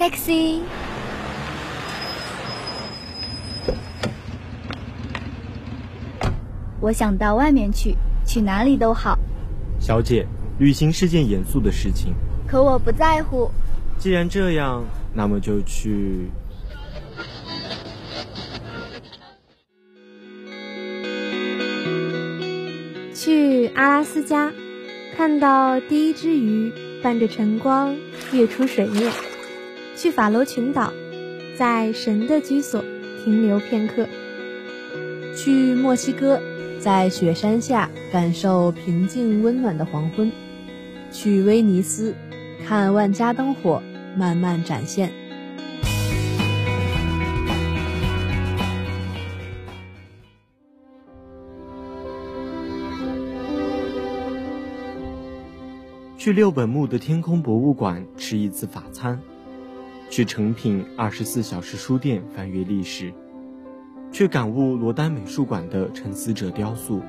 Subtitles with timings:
[0.00, 0.60] Taxi，
[6.80, 7.94] 我想到外面去，
[8.26, 9.18] 去哪里都好。
[9.78, 10.26] 小姐，
[10.58, 12.14] 旅行是件严肃的事情。
[12.48, 13.50] 可我不在乎。
[13.98, 14.82] 既然这样，
[15.12, 16.30] 那么就去。
[23.14, 24.50] 去阿拉斯加，
[25.14, 27.94] 看到第一只鱼伴着晨光
[28.32, 29.12] 跃出水面；
[30.00, 30.94] 去法罗群岛，
[31.58, 32.82] 在神的居所
[33.22, 34.06] 停留片刻；
[35.36, 36.40] 去墨西哥，
[36.78, 40.30] 在雪山下感受平静温暖的黄昏；
[41.12, 42.14] 去威尼斯，
[42.66, 43.82] 看万家灯火
[44.16, 45.12] 慢慢展现。
[56.16, 59.20] 去六本木的天空博物馆吃一次法餐，
[60.10, 63.14] 去诚品二十四小时书店翻阅历史，
[64.10, 67.00] 去感悟罗丹美术馆的沉思者雕塑。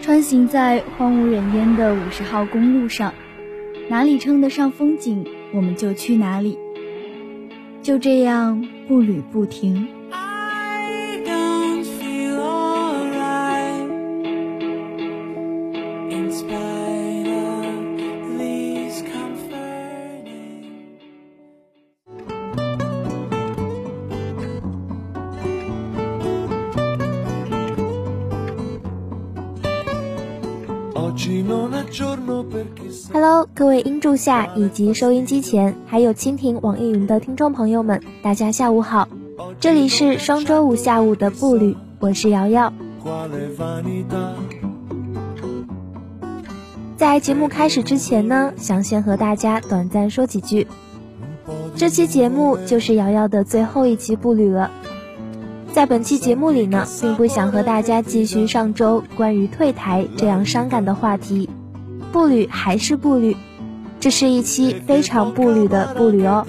[0.00, 3.14] 穿行在荒无人烟的五十号公路上，
[3.88, 6.58] 哪里称得上风景，我们就去哪里。
[7.82, 9.86] 就这样步履不停。
[33.86, 39.08] 音柱下以及收音机前，还有蜻蜓网易云的听众朋友们，大家下午好！
[39.60, 42.72] 这里是双周五下午的步履，我是瑶瑶。
[46.96, 50.66] 在节目开始之前呢，想先和大家短暂说几句。
[51.76, 54.68] 这期节目就是瑶瑶的最后一期步履了。
[55.72, 61.48] 在本期节目里呢，并不想和大家继续上周关于退台这样伤感的话题，
[62.10, 63.36] 步履还是步履，
[64.06, 66.46] 这是一期非常步履的步履哦。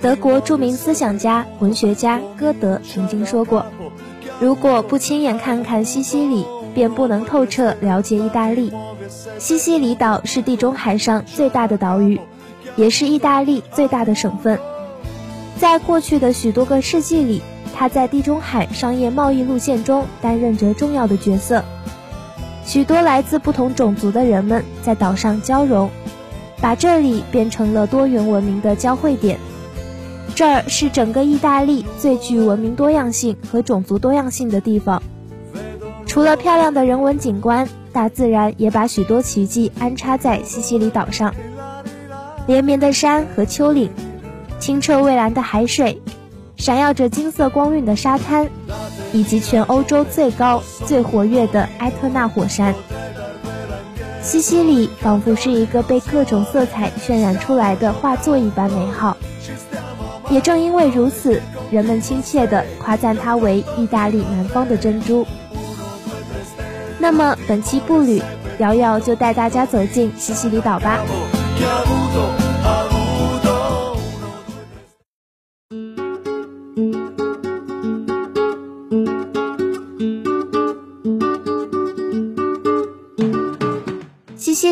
[0.00, 3.66] 德国著名思想家、文学家歌德曾经说过
[4.40, 8.72] ：“如果不亲眼看看西西里，便不能透彻了解意大利。”
[9.38, 12.18] 西西里岛是地中海上最大的岛屿，
[12.74, 14.58] 也是意大利最大的省份。
[15.58, 17.42] 在过去的许多个世纪里，
[17.80, 21.64] 它在地中海商业贸易路线中担任着重要的角色。
[22.62, 25.88] 许多来自不同种族的人们在岛上交融，
[26.60, 29.38] 把这里变成了多元文明的交汇点。
[30.34, 35.02] 这儿是整个意大利最具文明多样性和种族多样性的地方。
[36.04, 37.66] 除了漂亮的人文景观。
[37.92, 41.34] 大自然也把许多奇迹安插在西西里岛上，
[42.46, 43.90] 连绵的山和丘陵，
[44.60, 46.00] 清澈蔚蓝的海水，
[46.60, 48.50] 闪耀着金色光晕的沙滩，
[49.14, 52.74] 以及全欧洲最高、最活跃的埃特纳火山。
[54.22, 59.16] 西西里仿佛是一个被各种色彩渲染出来的画作一般美好，
[60.28, 65.26] 也正因为如此，人们亲切地夸赞它为意大利南方的珍珠。
[66.98, 68.22] 那么本期步履，
[68.58, 70.98] 瑶瑶就带大家走进西西里岛吧。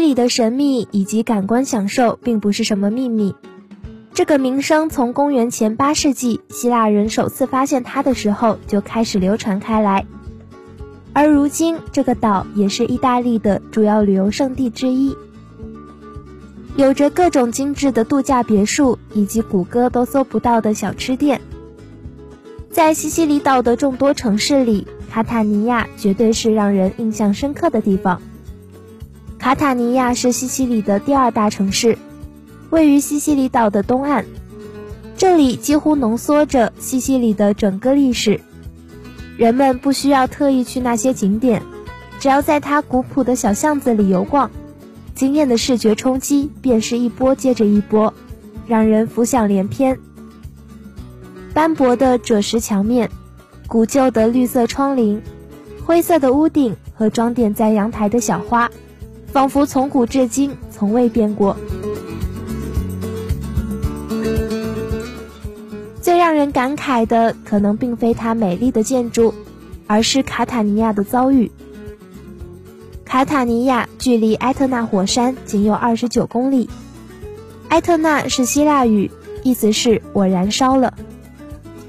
[0.08, 3.34] 里的神秘以及感官享受并不是什么秘密，
[4.14, 10.06] 这个名声从公元前八世纪希腊人首次发现它的时候就开始流传开来。
[11.12, 15.14] 而如今，这个岛也是意大利的主要旅游胜地之一，
[16.76, 21.38] 有着各种精致的度假别墅以及谷歌都搜不到的小吃店。
[22.70, 28.22] 在西西里岛的众多城市里，卡塔尼亚绝对是让人印象深刻的地方。
[29.48, 31.96] 卡塔尼亚是西西里的第二大城市，
[32.68, 34.26] 位于西西里岛的东岸，
[35.16, 38.42] 这里几乎浓缩着西西里的整个历史。
[39.38, 41.62] 人们不需要特意去那些景点，
[42.20, 44.50] 只要在它古朴的小巷子里游逛，
[45.14, 48.12] 惊艳的视觉冲击便是一波接着一波，
[48.66, 49.98] 让人浮想联翩。
[51.54, 53.10] 斑驳的赭石墙面，
[53.66, 55.22] 古旧的绿色窗棂，
[55.86, 58.70] 灰色的屋顶和装点在阳台的小花，
[59.32, 61.56] 仿佛从古至今从未变过。
[66.00, 69.34] 最让人感慨的可能并非它美丽的建筑，
[69.86, 71.50] 而是卡塔尼亚的遭遇。
[73.04, 76.68] 卡塔尼亚距离埃特纳火山仅有二十九公里。
[77.68, 79.10] 埃特纳是希腊语，
[79.42, 80.94] 意思是我燃烧了。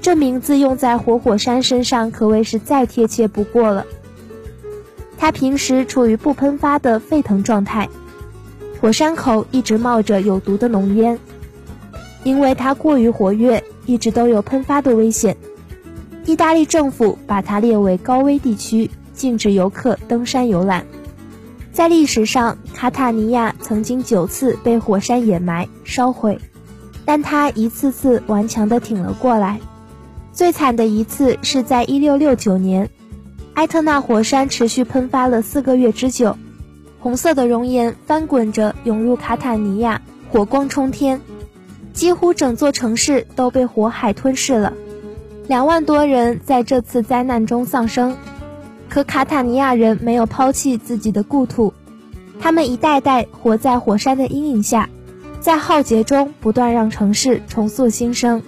[0.02, 3.86] 这名字用在活火山身上可谓是再贴切不过了。
[5.20, 7.86] 它平时处于不喷发的沸腾状态，
[8.80, 11.18] 火山口一直冒着有毒的浓烟，
[12.24, 15.36] 因为它过于活跃，一直都有喷发的危险。
[16.24, 20.86] 意大利政府把它列为高危地区，禁止游客登山游览。
[21.70, 26.38] 在历史上，卡塔尼亚曾经九次被火山掩埋、烧毁，
[27.04, 29.60] 但它一次次顽强地挺了过来。
[30.32, 32.88] 最惨的一次是在1669年，
[33.60, 36.34] 埃特纳火山持续喷发了四个月之久，
[36.98, 41.20] 红色的熔岩翻滚着涌入卡塔尼亚，火光冲天，
[41.92, 44.72] 几乎整座城市都被火海吞噬了。
[45.46, 48.16] 两万多人在这次灾难中丧生，
[48.88, 51.74] 可卡塔尼亚人没有抛弃自己的故土，
[52.40, 54.88] 他们一代代活在火山的阴影下，
[55.38, 58.40] 在浩劫中不断让城市重塑新生。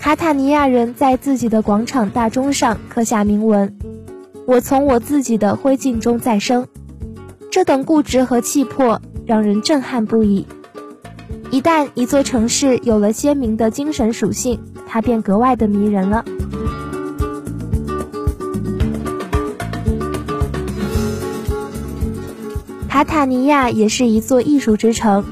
[0.00, 3.76] 卡塔尼亚人在自己的广场大钟上刻下铭文
[4.46, 6.66] ：“我从我自己的灰烬中再生。”
[7.50, 10.46] 这等固执和气魄让人震撼不已。
[11.50, 16.24] 一旦一座城市有了鲜明的精神属性，它便格外的迷人了。
[22.88, 25.24] 卡塔尼亚也是一座艺术之城，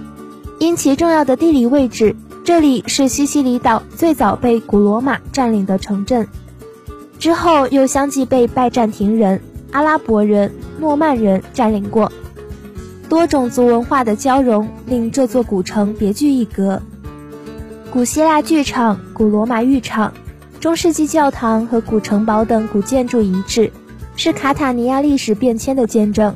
[0.59, 2.15] 因其重要的地理位置。
[2.43, 6.27] 这里是西西里岛最早被古罗马占领的城镇，
[7.21, 9.41] 之后又相继被拜占庭人、
[9.71, 12.11] 阿拉伯人、诺曼人占领过。
[13.09, 16.83] 多种族文化的交融令这座古城别具一格。
[17.91, 20.15] 古希腊剧场、古罗马浴场、
[20.61, 23.71] 中世纪教堂和古城堡等古建筑遗址，
[24.17, 26.35] 是卡塔尼亚历史变迁的见证。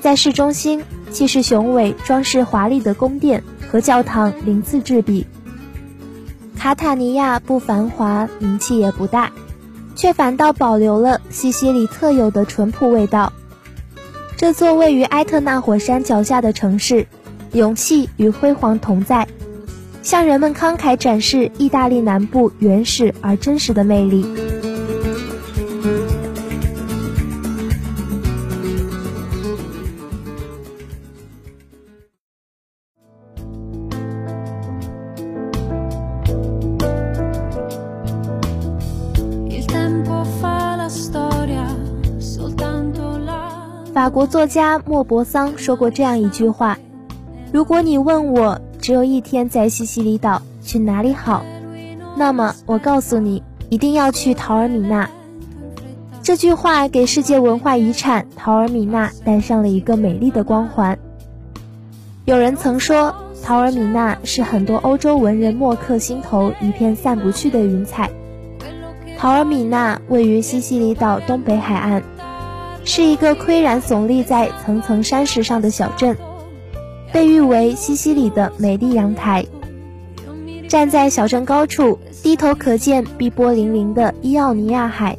[0.00, 3.42] 在市中心，气势雄伟、装饰华丽的宫殿。
[3.72, 5.26] 和教堂鳞次栉比。
[6.58, 9.32] 卡塔尼亚不繁华，名气也不大，
[9.94, 13.32] 却反倒保留了西西里特有的淳朴味道。
[14.36, 17.06] 这座位于埃特纳火山脚下的城市，
[17.52, 19.28] 勇气与辉煌同在，
[20.02, 24.26] 向人们慷慨展示意大利南部原始而真实的魅力。
[44.02, 46.76] 法国作家莫泊桑说过这样一句话
[47.54, 51.44] ：“如果你问我只有一天在西西里岛去哪里好，
[52.16, 55.08] 那么我告诉你，一定要去陶尔米纳。”
[56.20, 60.98] 这句话给世界文化遗产陶尔米纳带上了一个美丽的光环。
[62.24, 63.14] 有人曾说，
[63.44, 68.10] 陶尔米纳是很多欧洲文人墨客心头一片散不去的云彩。
[69.16, 72.02] 陶尔米纳位于西西里岛东北海岸。
[72.84, 76.16] 是一个岿然耸立在层层山石上的小镇，
[77.12, 79.46] 被誉为西西里的美丽阳台。
[80.68, 85.18] 站在小镇高处，低头可见碧波粼粼的伊奥尼亚海，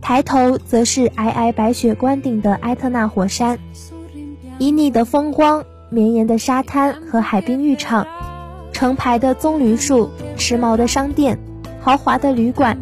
[0.00, 3.58] 抬头则是皑皑白雪关顶的埃特纳火山。
[4.58, 8.06] 旖旎的风光、绵延的沙滩和海滨浴场，
[8.72, 11.38] 成排的棕榈树、时髦的商店、
[11.80, 12.78] 豪华的旅馆，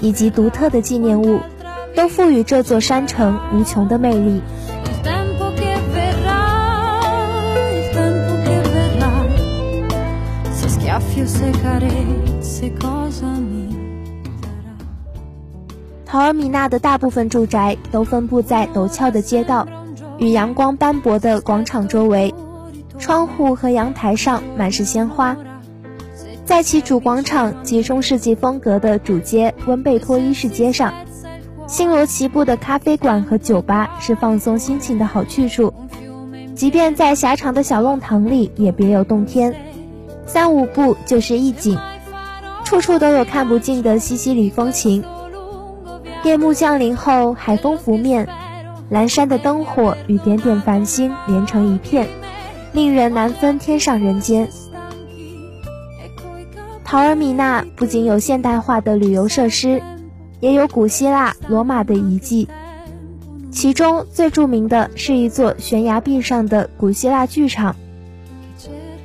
[0.00, 1.40] 以及独特的纪念物。
[1.94, 4.40] 都赋予这座山城无穷的魅力。
[16.06, 19.66] 陶尔米纳的大部分住宅都分布在陡峭的街道
[20.18, 22.32] 与阳光斑驳的广场周围，
[22.98, 25.36] 窗户和阳台上满是鲜花。
[26.44, 30.92] 在其主广场及中世纪风格的主街温贝托一世街上。
[31.66, 35.72] 星罗棋布的咖啡馆和酒吧是放松心情的好去处，
[36.54, 39.54] 即便在狭长的小弄堂里也别有洞天，
[40.26, 41.78] 三五步就是一景，
[42.64, 45.02] 处处都有看不尽的西西里风情。
[46.22, 48.28] 夜幕降临后，海风拂面，
[48.90, 52.06] 蓝山的灯火与点点繁星连成一片，
[52.72, 54.48] 令人难分天上人间。
[56.84, 59.82] 陶尔米纳不仅有现代化的旅游设施。
[60.44, 62.46] 也有古希腊、罗马的遗迹，
[63.50, 67.74] 其中最著名的是一座悬崖壁上的古希腊剧场。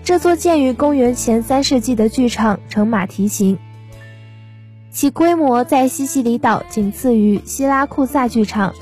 [0.03, 3.57] 这座建于公元前三世纪的剧场呈马蹄形，
[4.91, 8.73] 其规模在西西里岛仅次于希拉库萨剧场。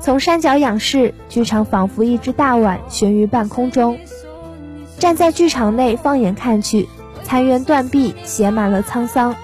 [0.00, 3.96] 从山脚仰视，剧场仿佛一只大碗悬于半空中。
[4.98, 6.88] 站在剧场内放眼看去，
[7.22, 9.36] 残垣断壁，写满了沧桑。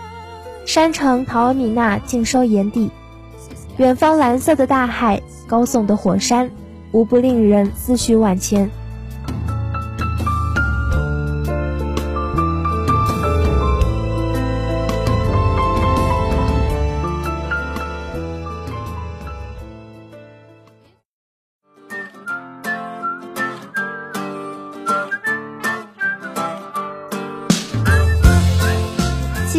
[0.67, 2.91] 山城陶尔米纳尽收眼底，
[3.77, 6.51] 远方蓝色的大海，高耸的火山，
[6.93, 8.69] 无不令人思绪万千。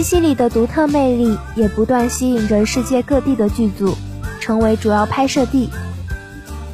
[0.06, 3.96] 西里的独特魅力也不断吸引着世界各地的剧组，
[4.40, 5.68] 成为主要拍摄地。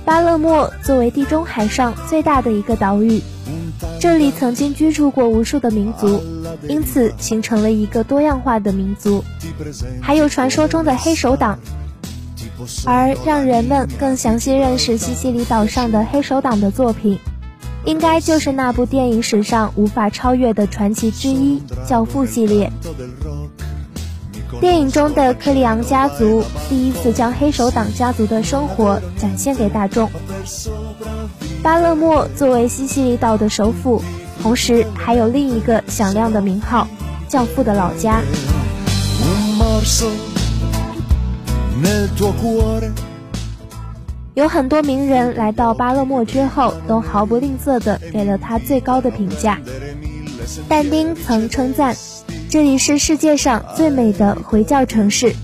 [0.04, 3.22] 巴勒莫作为地中海上最大的一个岛屿，
[4.02, 6.22] 这里曾经居住过无数的民族，
[6.68, 9.24] 因此形成了一个多样化的民族。
[10.02, 11.58] 还有传说中的黑手党，
[12.86, 17.18] 而让人们更详细认识西西里岛上的黑手党的作品。
[17.86, 22.72] 应该就是那部电影史上无法超越的传奇之一《教父》系列。
[24.60, 30.10] 电影中的克里昂家族第一次将黑手党家族的生活展现给大众。
[31.64, 34.02] 巴勒莫作为西西里岛的首府，
[34.42, 36.88] 同时还有另一个响亮的名号——
[37.28, 38.22] 教父的老家。
[44.34, 49.60] 有很多名人来到巴勒莫之后，都毫不吝啬地给了他最高的评价。
[50.70, 51.96] 但丁曾称赞，
[52.50, 55.36] 这里是世界上最美的回教城市。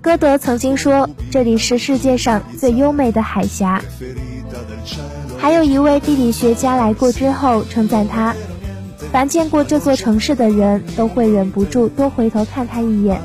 [0.00, 3.82] 歌德曾经说，这里是世界上最优美的海峡。
[5.36, 8.34] 还有一位地理学家来过之后称赞他，
[9.12, 13.20] 凡见过这座城市的人都会忍不住多回头看他一眼。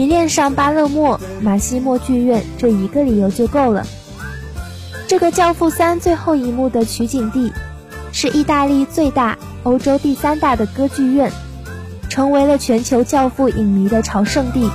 [0.00, 3.86] 迷恋上巴勒莫马西莫剧院这一个理由就够了。
[5.06, 7.52] 这个《教父三》最后一幕的取景地，
[8.10, 11.30] 是意大利最大、欧洲第三大的歌剧院，
[12.08, 14.70] 成为了全球教父影迷的朝圣地。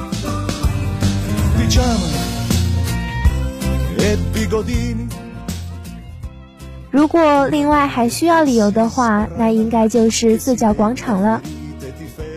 [6.92, 11.42] 如果另外还需要理由的话，那应该就是四角广场了。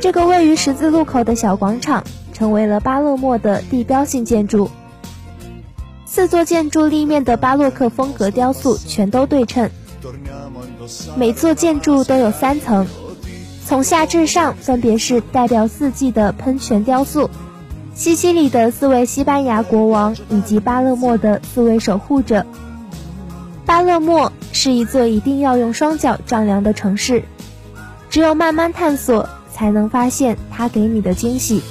[0.01, 2.03] 这个位于十字路口的小广场。
[2.39, 4.71] 成为了巴勒莫的地标性建筑。
[6.07, 9.69] 四座建筑立面的巴洛克风格雕塑全都对称，
[11.17, 12.87] 每座建筑都有三层，
[13.67, 17.29] 从下至上分别是代表四季的喷泉雕塑、
[17.95, 22.47] 西西里的四位西班牙国王以及巴勒莫的四位守护者。
[23.67, 27.25] 巴勒莫是一座一定要用双脚丈量的城市，
[28.09, 31.63] 只有慢慢探索，才能发现它给你的惊喜。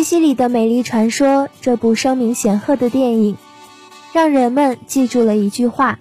[0.00, 3.36] 西西里的美丽传说这部声名显赫的电影，
[4.14, 5.98] 让人们记住了一句话：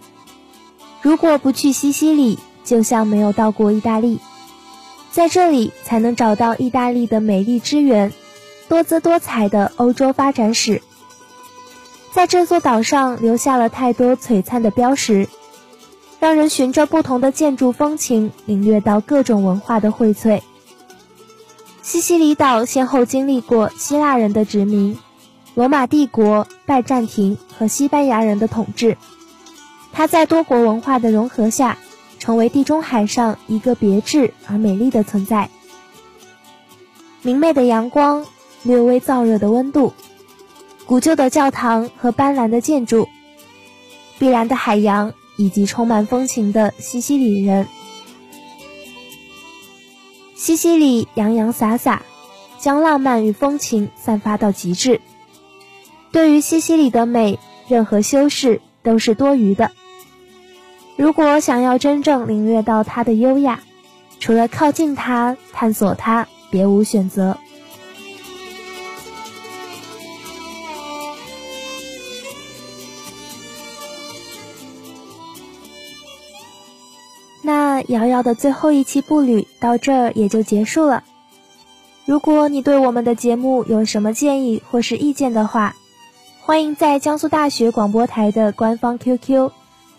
[1.01, 4.21] 如果不去西西里，就像没有到过意大利。
[5.11, 8.13] 在这里才能找到意大利的美丽之源，
[8.69, 10.81] 多姿多彩的欧洲发展史。
[12.13, 15.27] 在这座岛上留下了太多璀璨的标识，
[16.21, 20.39] 让人循着不同的建筑风情，领略到各种文化的荟萃。
[21.89, 24.95] 西西里岛先后经历过希腊人的殖民、
[25.55, 28.95] 罗马帝国、拜占庭和西班牙人的统治。
[29.91, 31.79] 它在多国文化的融合下，
[32.19, 35.49] 成为地中海上一个别致而美丽的存在。
[37.23, 38.23] 明媚的阳光，
[38.61, 39.91] 略微燥热的温度，
[40.85, 43.09] 古旧的教堂和斑斓的建筑，
[44.19, 47.67] 碧蓝的海洋以及充满风情的西西里人。
[50.39, 52.01] 西西里洋洋洒洒，
[52.59, 55.01] 将浪漫与风情散发到极致。
[56.13, 59.71] 对于西西里的美，任何修饰都是多余的。
[60.95, 63.59] 如果想要真正领略到它的优雅，
[64.21, 67.37] 除了靠近它、探索它，别无选择。
[77.89, 81.03] 瑶瑶的最后一期步履到这儿也就结束了。
[82.05, 85.75] 如果你对我们的节目有什么建议或是意见的话，
[86.41, 89.51] 欢迎在江苏大学广播台的官方 QQ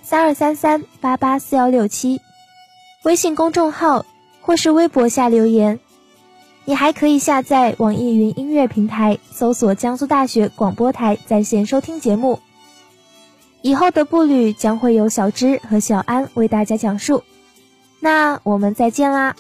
[0.03, 2.21] 三二三三八八四幺六七、
[3.03, 4.05] 微信公众号
[4.41, 5.79] 或是微博下留言。
[6.65, 12.39] 你还可以下载网易云音乐平台，搜索江苏大学广播台在线收听节目。
[13.63, 17.23] 以后的步履将会由小芝和小安为大家讲述。
[18.01, 19.35] 那我们再见啦！